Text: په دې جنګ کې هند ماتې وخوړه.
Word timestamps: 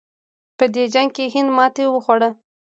په 0.57 0.65
دې 0.73 0.83
جنګ 0.93 1.09
کې 1.15 1.25
هند 1.33 1.49
ماتې 1.57 1.83
وخوړه. 1.89 2.29